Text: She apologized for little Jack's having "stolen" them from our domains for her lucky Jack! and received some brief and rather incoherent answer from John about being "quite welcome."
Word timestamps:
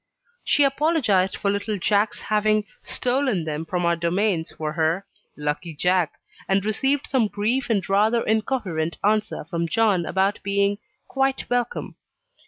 She 0.43 0.63
apologized 0.63 1.37
for 1.37 1.51
little 1.51 1.77
Jack's 1.77 2.21
having 2.21 2.65
"stolen" 2.81 3.43
them 3.43 3.65
from 3.65 3.85
our 3.85 3.95
domains 3.95 4.49
for 4.51 4.73
her 4.73 5.05
lucky 5.37 5.75
Jack! 5.75 6.13
and 6.49 6.65
received 6.65 7.05
some 7.05 7.27
brief 7.27 7.69
and 7.69 7.87
rather 7.87 8.23
incoherent 8.23 8.97
answer 9.03 9.45
from 9.47 9.67
John 9.69 10.07
about 10.07 10.39
being 10.41 10.79
"quite 11.07 11.47
welcome." 11.51 11.97